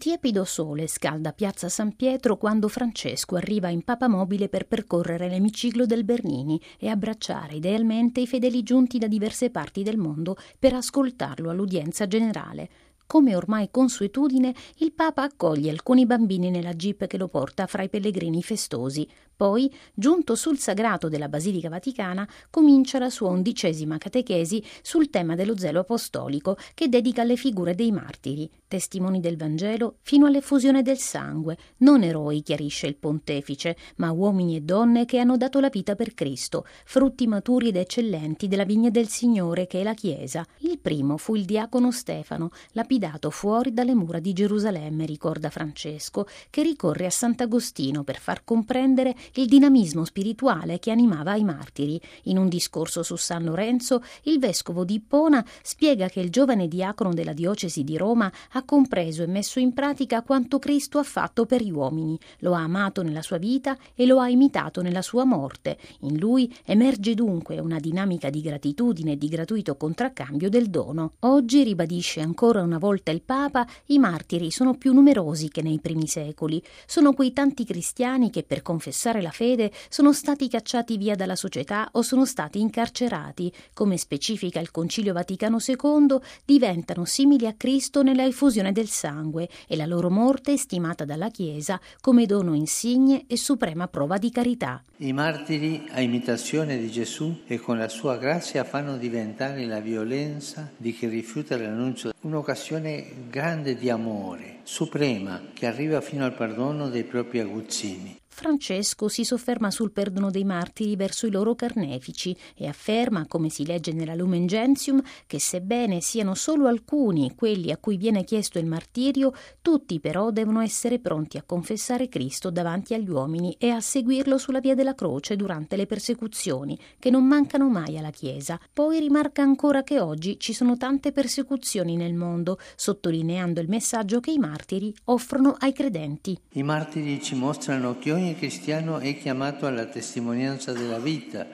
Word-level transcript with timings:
tiepido 0.00 0.44
sole 0.46 0.86
scalda 0.86 1.34
piazza 1.34 1.68
San 1.68 1.94
Pietro 1.94 2.38
quando 2.38 2.68
Francesco 2.68 3.36
arriva 3.36 3.68
in 3.68 3.82
papamobile 3.82 4.48
per 4.48 4.66
percorrere 4.66 5.28
l'emiciclo 5.28 5.84
del 5.84 6.04
Bernini 6.04 6.58
e 6.78 6.88
abbracciare 6.88 7.56
idealmente 7.56 8.20
i 8.20 8.26
fedeli 8.26 8.62
giunti 8.62 8.96
da 8.96 9.06
diverse 9.06 9.50
parti 9.50 9.82
del 9.82 9.98
mondo 9.98 10.38
per 10.58 10.72
ascoltarlo 10.72 11.50
all'udienza 11.50 12.06
generale. 12.06 12.70
Come 13.04 13.36
ormai 13.36 13.68
consuetudine, 13.70 14.54
il 14.76 14.92
Papa 14.92 15.22
accoglie 15.22 15.68
alcuni 15.68 16.06
bambini 16.06 16.48
nella 16.48 16.72
jeep 16.72 17.06
che 17.06 17.18
lo 17.18 17.28
porta 17.28 17.66
fra 17.66 17.82
i 17.82 17.90
pellegrini 17.90 18.42
festosi. 18.42 19.06
Poi, 19.40 19.74
giunto 19.94 20.34
sul 20.34 20.58
sagrato 20.58 21.08
della 21.08 21.30
Basilica 21.30 21.70
Vaticana, 21.70 22.28
comincia 22.50 22.98
la 22.98 23.08
sua 23.08 23.30
undicesima 23.30 23.96
catechesi 23.96 24.62
sul 24.82 25.08
tema 25.08 25.34
dello 25.34 25.56
zelo 25.56 25.80
apostolico 25.80 26.58
che 26.74 26.90
dedica 26.90 27.22
alle 27.22 27.36
figure 27.36 27.74
dei 27.74 27.90
martiri, 27.90 28.50
testimoni 28.68 29.18
del 29.18 29.38
Vangelo 29.38 29.96
fino 30.02 30.26
all'effusione 30.26 30.82
del 30.82 30.98
sangue, 30.98 31.56
non 31.78 32.02
eroi, 32.02 32.42
chiarisce 32.42 32.86
il 32.86 32.96
pontefice, 32.96 33.78
ma 33.96 34.10
uomini 34.10 34.56
e 34.56 34.60
donne 34.60 35.06
che 35.06 35.18
hanno 35.18 35.38
dato 35.38 35.58
la 35.58 35.70
vita 35.70 35.94
per 35.94 36.12
Cristo, 36.12 36.66
frutti 36.84 37.26
maturi 37.26 37.68
ed 37.68 37.76
eccellenti 37.76 38.46
della 38.46 38.64
vigna 38.64 38.90
del 38.90 39.08
Signore 39.08 39.66
che 39.66 39.80
è 39.80 39.82
la 39.82 39.94
Chiesa. 39.94 40.44
Il 40.58 40.78
primo 40.80 41.16
fu 41.16 41.34
il 41.34 41.46
diacono 41.46 41.90
Stefano, 41.90 42.50
lapidato 42.72 43.30
fuori 43.30 43.72
dalle 43.72 43.94
mura 43.94 44.18
di 44.18 44.34
Gerusalemme, 44.34 45.06
ricorda 45.06 45.48
Francesco, 45.48 46.26
che 46.50 46.62
ricorre 46.62 47.06
a 47.06 47.10
Sant'Agostino 47.10 48.04
per 48.04 48.18
far 48.18 48.44
comprendere 48.44 49.16
il 49.34 49.46
dinamismo 49.46 50.04
spirituale 50.04 50.78
che 50.78 50.90
animava 50.90 51.36
i 51.36 51.44
martiri. 51.44 52.00
In 52.24 52.38
un 52.38 52.48
discorso 52.48 53.02
su 53.02 53.16
San 53.16 53.44
Lorenzo, 53.44 54.02
il 54.24 54.38
vescovo 54.38 54.84
di 54.84 54.94
Ippona 54.94 55.44
spiega 55.62 56.08
che 56.08 56.20
il 56.20 56.30
giovane 56.30 56.68
diacono 56.68 57.12
della 57.12 57.32
diocesi 57.32 57.84
di 57.84 57.96
Roma 57.96 58.30
ha 58.52 58.62
compreso 58.64 59.22
e 59.22 59.26
messo 59.26 59.58
in 59.58 59.72
pratica 59.72 60.22
quanto 60.22 60.58
Cristo 60.58 60.98
ha 60.98 61.02
fatto 61.02 61.46
per 61.46 61.62
gli 61.62 61.70
uomini, 61.70 62.18
lo 62.38 62.54
ha 62.54 62.62
amato 62.62 63.02
nella 63.02 63.22
sua 63.22 63.38
vita 63.38 63.76
e 63.94 64.06
lo 64.06 64.18
ha 64.18 64.28
imitato 64.28 64.82
nella 64.82 65.02
sua 65.02 65.24
morte. 65.24 65.78
In 66.00 66.18
lui 66.18 66.52
emerge 66.64 67.14
dunque 67.14 67.58
una 67.58 67.78
dinamica 67.78 68.30
di 68.30 68.40
gratitudine 68.40 69.12
e 69.12 69.18
di 69.18 69.28
gratuito 69.28 69.76
contraccambio 69.76 70.48
del 70.48 70.68
dono. 70.68 71.12
Oggi 71.20 71.62
ribadisce 71.62 72.20
ancora 72.20 72.62
una 72.62 72.78
volta 72.78 73.10
il 73.10 73.22
Papa, 73.22 73.66
i 73.86 73.98
martiri 73.98 74.50
sono 74.50 74.74
più 74.74 74.92
numerosi 74.92 75.48
che 75.48 75.62
nei 75.62 75.78
primi 75.80 76.06
secoli. 76.06 76.62
Sono 76.86 77.12
quei 77.12 77.32
tanti 77.32 77.64
cristiani 77.64 78.30
che 78.30 78.42
per 78.42 78.62
confessare 78.62 79.19
la 79.22 79.30
fede 79.30 79.70
sono 79.88 80.12
stati 80.12 80.48
cacciati 80.48 80.96
via 80.96 81.14
dalla 81.14 81.36
società 81.36 81.88
o 81.92 82.02
sono 82.02 82.24
stati 82.24 82.60
incarcerati. 82.60 83.52
Come 83.72 83.96
specifica 83.96 84.60
il 84.60 84.70
Concilio 84.70 85.12
Vaticano 85.12 85.58
II, 85.64 86.18
diventano 86.44 87.04
simili 87.04 87.46
a 87.46 87.54
Cristo 87.54 88.02
nella 88.02 88.24
effusione 88.24 88.72
del 88.72 88.88
sangue 88.88 89.48
e 89.66 89.76
la 89.76 89.86
loro 89.86 90.10
morte 90.10 90.52
è 90.52 90.56
stimata 90.56 91.04
dalla 91.04 91.28
Chiesa 91.28 91.80
come 92.00 92.26
dono 92.26 92.54
insigne 92.54 93.24
e 93.26 93.36
suprema 93.36 93.88
prova 93.88 94.18
di 94.18 94.30
carità. 94.30 94.82
I 94.98 95.12
martiri, 95.12 95.88
a 95.92 96.00
imitazione 96.00 96.78
di 96.78 96.90
Gesù 96.90 97.42
e 97.46 97.58
con 97.58 97.78
la 97.78 97.88
sua 97.88 98.16
grazia, 98.16 98.64
fanno 98.64 98.96
diventare 98.96 99.64
la 99.64 99.80
violenza 99.80 100.70
di 100.76 100.92
chi 100.92 101.06
rifiuta 101.06 101.56
l'annuncio 101.56 102.12
un'occasione 102.20 103.28
grande 103.30 103.76
di 103.76 103.88
amore, 103.88 104.58
suprema, 104.64 105.40
che 105.54 105.66
arriva 105.66 106.00
fino 106.00 106.24
al 106.24 106.34
perdono 106.34 106.88
dei 106.88 107.04
propri 107.04 107.40
aguzzini. 107.40 108.19
Francesco 108.32 109.08
si 109.08 109.24
sofferma 109.24 109.70
sul 109.70 109.90
perdono 109.90 110.30
dei 110.30 110.44
martiri 110.44 110.96
verso 110.96 111.26
i 111.26 111.30
loro 111.30 111.54
carnefici 111.54 112.34
e 112.56 112.66
afferma, 112.66 113.26
come 113.26 113.50
si 113.50 113.66
legge 113.66 113.92
nella 113.92 114.14
Lumen 114.14 114.46
Gentium, 114.46 115.02
che 115.26 115.38
sebbene 115.38 116.00
siano 116.00 116.34
solo 116.34 116.66
alcuni 116.66 117.34
quelli 117.34 117.70
a 117.70 117.76
cui 117.76 117.96
viene 117.96 118.24
chiesto 118.24 118.58
il 118.58 118.66
martirio, 118.66 119.32
tutti 119.60 120.00
però 120.00 120.30
devono 120.30 120.60
essere 120.60 121.00
pronti 121.00 121.36
a 121.36 121.42
confessare 121.42 122.08
Cristo 122.08 122.50
davanti 122.50 122.94
agli 122.94 123.10
uomini 123.10 123.56
e 123.58 123.70
a 123.70 123.80
seguirlo 123.80 124.38
sulla 124.38 124.60
via 124.60 124.74
della 124.74 124.94
croce 124.94 125.36
durante 125.36 125.76
le 125.76 125.86
persecuzioni, 125.86 126.78
che 126.98 127.10
non 127.10 127.26
mancano 127.26 127.68
mai 127.68 127.98
alla 127.98 128.10
Chiesa. 128.10 128.58
Poi 128.72 129.00
rimarca 129.00 129.42
ancora 129.42 129.82
che 129.82 130.00
oggi 130.00 130.38
ci 130.38 130.54
sono 130.54 130.76
tante 130.76 131.12
persecuzioni 131.12 131.96
nel 131.96 132.14
mondo, 132.14 132.58
sottolineando 132.76 133.60
il 133.60 133.68
messaggio 133.68 134.20
che 134.20 134.30
i 134.30 134.38
martiri 134.38 134.94
offrono 135.04 135.56
ai 135.58 135.72
credenti. 135.72 136.38
I 136.52 136.62
martiri 136.62 137.20
ci 137.20 137.34
mostrano 137.34 137.98
che 137.98 138.12
ogni 138.20 138.36
cristiano 138.36 138.98
è 138.98 139.16
chiamato 139.16 139.66
alla 139.66 139.86
testimonianza 139.86 140.72
della 140.72 140.98
vita, 140.98 141.46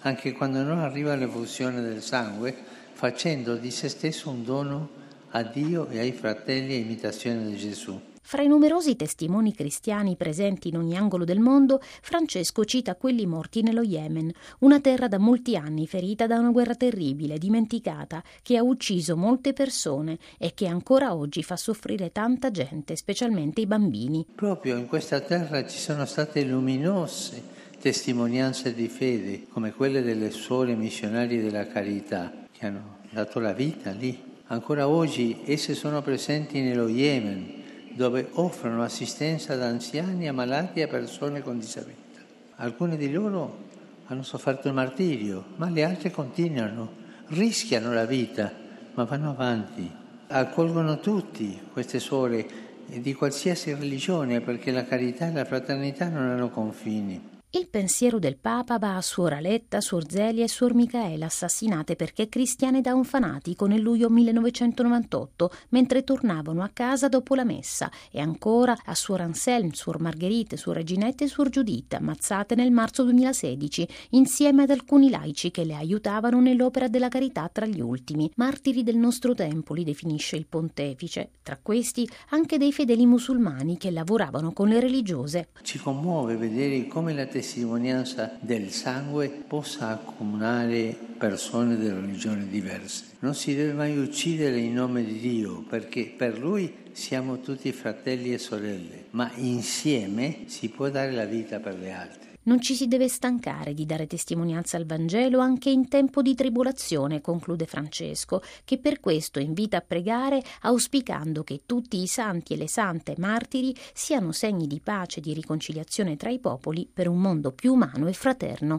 anche 0.00 0.32
quando 0.32 0.62
non 0.62 0.78
arriva 0.78 1.16
l'evoluzione 1.16 1.80
del 1.80 2.00
sangue, 2.00 2.54
facendo 2.92 3.56
di 3.56 3.72
se 3.72 3.88
stesso 3.88 4.30
un 4.30 4.44
dono 4.44 4.88
a 5.30 5.42
Dio 5.42 5.88
e 5.88 5.98
ai 5.98 6.12
fratelli 6.12 6.74
a 6.74 6.78
imitazione 6.78 7.44
di 7.46 7.56
Gesù. 7.56 8.11
Fra 8.24 8.40
i 8.40 8.46
numerosi 8.46 8.96
testimoni 8.96 9.52
cristiani 9.52 10.16
presenti 10.16 10.68
in 10.68 10.76
ogni 10.76 10.96
angolo 10.96 11.24
del 11.24 11.40
mondo, 11.40 11.80
Francesco 11.82 12.64
cita 12.64 12.94
quelli 12.94 13.26
morti 13.26 13.62
nello 13.62 13.82
Yemen, 13.82 14.32
una 14.60 14.80
terra 14.80 15.08
da 15.08 15.18
molti 15.18 15.56
anni 15.56 15.86
ferita 15.86 16.26
da 16.26 16.38
una 16.38 16.50
guerra 16.50 16.74
terribile, 16.74 17.36
dimenticata, 17.36 18.22
che 18.40 18.56
ha 18.56 18.62
ucciso 18.62 19.16
molte 19.16 19.52
persone 19.52 20.18
e 20.38 20.54
che 20.54 20.66
ancora 20.66 21.14
oggi 21.14 21.42
fa 21.42 21.56
soffrire 21.56 22.10
tanta 22.12 22.50
gente, 22.50 22.96
specialmente 22.96 23.60
i 23.60 23.66
bambini. 23.66 24.24
Proprio 24.34 24.76
in 24.76 24.86
questa 24.86 25.20
terra 25.20 25.66
ci 25.66 25.78
sono 25.78 26.06
state 26.06 26.44
luminose 26.44 27.60
testimonianze 27.82 28.72
di 28.74 28.86
fede, 28.86 29.48
come 29.48 29.72
quelle 29.72 30.02
delle 30.02 30.30
suore 30.30 30.76
missionarie 30.76 31.42
della 31.42 31.66
carità, 31.66 32.32
che 32.52 32.66
hanno 32.66 32.98
dato 33.10 33.40
la 33.40 33.52
vita 33.52 33.90
lì. 33.90 34.16
Ancora 34.46 34.86
oggi 34.86 35.40
esse 35.44 35.74
sono 35.74 36.00
presenti 36.00 36.60
nello 36.60 36.86
Yemen, 36.86 37.61
dove 37.94 38.28
offrono 38.32 38.82
assistenza 38.82 39.54
ad 39.54 39.62
anziani, 39.62 40.28
a 40.28 40.32
malati 40.32 40.80
e 40.80 40.84
a 40.84 40.88
persone 40.88 41.42
con 41.42 41.58
disabilità. 41.58 42.20
Alcune 42.56 42.96
di 42.96 43.10
loro 43.10 43.70
hanno 44.06 44.22
sofferto 44.22 44.68
il 44.68 44.74
martirio, 44.74 45.44
ma 45.56 45.68
le 45.68 45.84
altre 45.84 46.10
continuano, 46.10 47.00
rischiano 47.28 47.92
la 47.92 48.04
vita, 48.04 48.52
ma 48.94 49.04
vanno 49.04 49.30
avanti. 49.30 49.90
Accolgono 50.28 51.00
tutti 51.00 51.60
queste 51.72 51.98
suore 51.98 52.46
di 52.86 53.14
qualsiasi 53.14 53.72
religione 53.74 54.40
perché 54.40 54.70
la 54.70 54.84
carità 54.84 55.28
e 55.28 55.32
la 55.32 55.44
fraternità 55.44 56.08
non 56.08 56.28
hanno 56.28 56.50
confini. 56.50 57.31
Il 57.54 57.68
pensiero 57.68 58.18
del 58.18 58.38
Papa 58.38 58.78
va 58.78 58.96
a 58.96 59.02
Suor 59.02 59.34
Aletta, 59.34 59.82
Suor 59.82 60.08
Zelia 60.08 60.42
e 60.42 60.48
Suor 60.48 60.72
Micaela, 60.72 61.26
assassinate 61.26 61.96
perché 61.96 62.30
cristiane 62.30 62.80
da 62.80 62.94
un 62.94 63.04
fanatico 63.04 63.66
nel 63.66 63.82
luglio 63.82 64.08
1998, 64.08 65.50
mentre 65.68 66.02
tornavano 66.02 66.62
a 66.62 66.70
casa 66.72 67.10
dopo 67.10 67.34
la 67.34 67.44
messa, 67.44 67.90
e 68.10 68.20
ancora 68.20 68.74
a 68.86 68.94
Suor 68.94 69.20
Anselm, 69.20 69.72
Suor 69.72 70.00
Margherite, 70.00 70.56
Suor 70.56 70.76
Reginette 70.76 71.24
e 71.24 71.28
Suor 71.28 71.50
Giuditta, 71.50 71.98
ammazzate 71.98 72.54
nel 72.54 72.70
marzo 72.70 73.02
2016, 73.02 73.86
insieme 74.12 74.62
ad 74.62 74.70
alcuni 74.70 75.10
laici 75.10 75.50
che 75.50 75.64
le 75.64 75.74
aiutavano 75.74 76.40
nell'opera 76.40 76.88
della 76.88 77.08
carità 77.08 77.50
tra 77.52 77.66
gli 77.66 77.82
ultimi. 77.82 78.30
Martiri 78.36 78.82
del 78.82 78.96
nostro 78.96 79.34
tempo 79.34 79.74
li 79.74 79.84
definisce 79.84 80.36
il 80.36 80.46
pontefice, 80.46 81.32
tra 81.42 81.58
questi 81.60 82.08
anche 82.30 82.56
dei 82.56 82.72
fedeli 82.72 83.04
musulmani 83.04 83.76
che 83.76 83.90
lavoravano 83.90 84.54
con 84.54 84.68
le 84.68 84.80
religiose. 84.80 85.48
Ci 85.60 85.78
commuove 85.78 86.36
vedere 86.36 86.86
come 86.86 87.12
la 87.12 87.26
testimonianza 87.42 88.38
del 88.38 88.70
sangue 88.70 89.28
possa 89.28 89.88
accomunare 89.88 90.96
persone 91.18 91.76
di 91.76 91.88
religioni 91.88 92.48
diverse. 92.48 93.16
Non 93.18 93.34
si 93.34 93.56
deve 93.56 93.72
mai 93.72 93.98
uccidere 93.98 94.58
in 94.58 94.72
nome 94.72 95.04
di 95.04 95.18
Dio, 95.18 95.64
perché 95.68 96.14
per 96.16 96.38
Lui 96.38 96.72
siamo 96.92 97.40
tutti 97.40 97.72
fratelli 97.72 98.32
e 98.32 98.38
sorelle, 98.38 99.06
ma 99.10 99.28
insieme 99.34 100.44
si 100.46 100.68
può 100.68 100.88
dare 100.88 101.10
la 101.10 101.24
vita 101.24 101.58
per 101.58 101.76
le 101.76 101.92
altre. 101.92 102.31
Non 102.44 102.60
ci 102.60 102.74
si 102.74 102.88
deve 102.88 103.08
stancare 103.08 103.72
di 103.72 103.86
dare 103.86 104.08
testimonianza 104.08 104.76
al 104.76 104.84
Vangelo 104.84 105.38
anche 105.38 105.70
in 105.70 105.86
tempo 105.86 106.22
di 106.22 106.34
tribolazione, 106.34 107.20
conclude 107.20 107.66
Francesco, 107.66 108.42
che 108.64 108.78
per 108.78 108.98
questo 108.98 109.38
invita 109.38 109.76
a 109.76 109.84
pregare 109.86 110.42
auspicando 110.62 111.44
che 111.44 111.62
tutti 111.66 112.02
i 112.02 112.08
santi 112.08 112.54
e 112.54 112.56
le 112.56 112.66
sante 112.66 113.14
martiri 113.16 113.72
siano 113.92 114.32
segni 114.32 114.66
di 114.66 114.80
pace 114.80 115.20
e 115.20 115.22
di 115.22 115.34
riconciliazione 115.34 116.16
tra 116.16 116.30
i 116.30 116.40
popoli 116.40 116.88
per 116.92 117.06
un 117.06 117.20
mondo 117.20 117.52
più 117.52 117.74
umano 117.74 118.08
e 118.08 118.12
fraterno. 118.12 118.70